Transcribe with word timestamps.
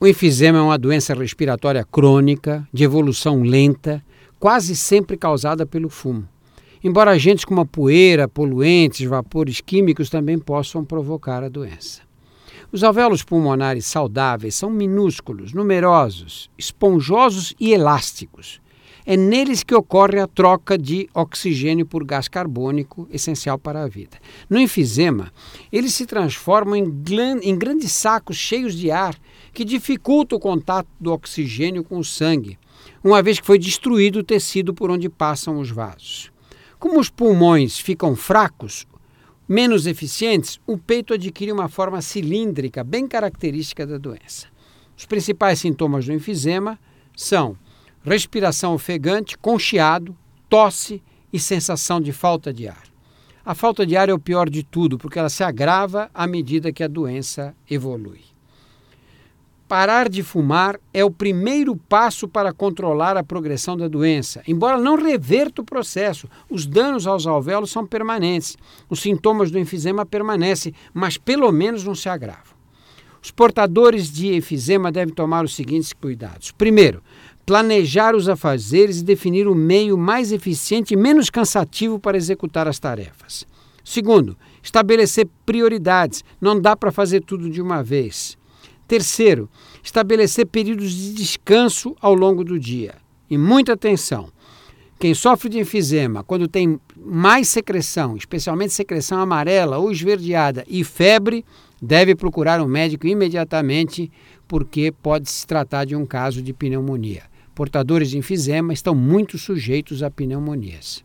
O 0.00 0.06
enfisema 0.06 0.58
é 0.58 0.62
uma 0.62 0.78
doença 0.78 1.12
respiratória 1.12 1.84
crônica, 1.84 2.64
de 2.72 2.84
evolução 2.84 3.42
lenta, 3.42 4.00
quase 4.38 4.76
sempre 4.76 5.16
causada 5.16 5.66
pelo 5.66 5.88
fumo. 5.88 6.28
Embora 6.84 7.10
agentes 7.10 7.44
como 7.44 7.62
a 7.62 7.66
poeira, 7.66 8.28
poluentes, 8.28 9.04
vapores 9.08 9.60
químicos 9.60 10.08
também 10.08 10.38
possam 10.38 10.84
provocar 10.84 11.42
a 11.42 11.48
doença. 11.48 12.02
Os 12.70 12.84
alvéolos 12.84 13.24
pulmonares 13.24 13.86
saudáveis 13.86 14.54
são 14.54 14.70
minúsculos, 14.70 15.52
numerosos, 15.52 16.48
esponjosos 16.56 17.52
e 17.58 17.72
elásticos. 17.72 18.60
É 19.04 19.16
neles 19.16 19.64
que 19.64 19.74
ocorre 19.74 20.20
a 20.20 20.28
troca 20.28 20.78
de 20.78 21.08
oxigênio 21.12 21.84
por 21.84 22.04
gás 22.04 22.28
carbônico, 22.28 23.08
essencial 23.10 23.58
para 23.58 23.82
a 23.82 23.88
vida. 23.88 24.16
No 24.48 24.60
enfisema, 24.60 25.32
eles 25.72 25.92
se 25.94 26.06
transformam 26.06 26.76
em, 26.76 26.84
em 27.42 27.58
grandes 27.58 27.90
sacos 27.90 28.36
cheios 28.36 28.74
de 28.74 28.92
ar 28.92 29.16
que 29.52 29.64
dificulta 29.64 30.36
o 30.36 30.40
contato 30.40 30.88
do 31.00 31.12
oxigênio 31.12 31.84
com 31.84 31.98
o 31.98 32.04
sangue, 32.04 32.58
uma 33.02 33.22
vez 33.22 33.40
que 33.40 33.46
foi 33.46 33.58
destruído 33.58 34.20
o 34.20 34.24
tecido 34.24 34.74
por 34.74 34.90
onde 34.90 35.08
passam 35.08 35.58
os 35.58 35.70
vasos. 35.70 36.30
Como 36.78 37.00
os 37.00 37.10
pulmões 37.10 37.78
ficam 37.78 38.14
fracos, 38.14 38.86
menos 39.48 39.86
eficientes, 39.86 40.60
o 40.66 40.76
peito 40.76 41.14
adquire 41.14 41.50
uma 41.50 41.68
forma 41.68 42.00
cilíndrica, 42.00 42.84
bem 42.84 43.08
característica 43.08 43.86
da 43.86 43.98
doença. 43.98 44.46
Os 44.96 45.06
principais 45.06 45.60
sintomas 45.60 46.06
do 46.06 46.12
enfisema 46.12 46.78
são 47.16 47.56
respiração 48.04 48.74
ofegante, 48.74 49.36
com 49.36 49.58
chiado, 49.58 50.16
tosse 50.48 51.02
e 51.32 51.38
sensação 51.38 52.00
de 52.00 52.12
falta 52.12 52.52
de 52.52 52.68
ar. 52.68 52.84
A 53.44 53.54
falta 53.54 53.86
de 53.86 53.96
ar 53.96 54.08
é 54.08 54.12
o 54.12 54.18
pior 54.18 54.50
de 54.50 54.62
tudo, 54.62 54.98
porque 54.98 55.18
ela 55.18 55.30
se 55.30 55.42
agrava 55.42 56.10
à 56.12 56.26
medida 56.26 56.72
que 56.72 56.82
a 56.82 56.88
doença 56.88 57.54
evolui. 57.68 58.20
Parar 59.68 60.08
de 60.08 60.22
fumar 60.22 60.80
é 60.94 61.04
o 61.04 61.10
primeiro 61.10 61.76
passo 61.76 62.26
para 62.26 62.54
controlar 62.54 63.18
a 63.18 63.22
progressão 63.22 63.76
da 63.76 63.86
doença. 63.86 64.42
Embora 64.48 64.78
não 64.78 64.96
reverta 64.96 65.60
o 65.60 65.64
processo, 65.64 66.26
os 66.48 66.64
danos 66.64 67.06
aos 67.06 67.26
alvéolos 67.26 67.70
são 67.70 67.86
permanentes. 67.86 68.56
Os 68.88 69.00
sintomas 69.00 69.50
do 69.50 69.58
enfisema 69.58 70.06
permanecem, 70.06 70.72
mas 70.94 71.18
pelo 71.18 71.52
menos 71.52 71.84
não 71.84 71.94
se 71.94 72.08
agravam. 72.08 72.56
Os 73.22 73.30
portadores 73.30 74.10
de 74.10 74.34
enfisema 74.34 74.90
devem 74.90 75.14
tomar 75.14 75.44
os 75.44 75.54
seguintes 75.54 75.92
cuidados. 75.92 76.50
Primeiro, 76.50 77.02
planejar 77.44 78.14
os 78.14 78.26
afazeres 78.26 79.00
e 79.00 79.04
definir 79.04 79.46
o 79.46 79.54
meio 79.54 79.98
mais 79.98 80.32
eficiente 80.32 80.94
e 80.94 80.96
menos 80.96 81.28
cansativo 81.28 81.98
para 81.98 82.16
executar 82.16 82.66
as 82.66 82.78
tarefas. 82.78 83.46
Segundo, 83.84 84.34
estabelecer 84.62 85.28
prioridades. 85.44 86.24
Não 86.40 86.58
dá 86.58 86.74
para 86.74 86.90
fazer 86.90 87.20
tudo 87.20 87.50
de 87.50 87.60
uma 87.60 87.82
vez. 87.82 88.38
Terceiro, 88.88 89.50
estabelecer 89.82 90.46
períodos 90.46 90.90
de 90.90 91.12
descanso 91.12 91.94
ao 92.00 92.14
longo 92.14 92.42
do 92.42 92.58
dia. 92.58 92.94
E 93.28 93.36
muita 93.36 93.74
atenção. 93.74 94.32
Quem 94.98 95.12
sofre 95.12 95.50
de 95.50 95.58
enfisema, 95.58 96.24
quando 96.24 96.48
tem 96.48 96.80
mais 96.96 97.48
secreção, 97.48 98.16
especialmente 98.16 98.72
secreção 98.72 99.20
amarela 99.20 99.76
ou 99.76 99.92
esverdeada 99.92 100.64
e 100.66 100.82
febre, 100.82 101.44
deve 101.80 102.16
procurar 102.16 102.60
um 102.62 102.66
médico 102.66 103.06
imediatamente, 103.06 104.10
porque 104.48 104.90
pode 104.90 105.30
se 105.30 105.46
tratar 105.46 105.84
de 105.84 105.94
um 105.94 106.06
caso 106.06 106.42
de 106.42 106.54
pneumonia. 106.54 107.24
Portadores 107.54 108.10
de 108.10 108.18
enfisema 108.18 108.72
estão 108.72 108.94
muito 108.94 109.36
sujeitos 109.36 110.02
a 110.02 110.10
pneumonias. 110.10 111.04